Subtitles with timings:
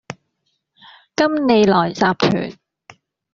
[1.15, 2.57] 金利來集團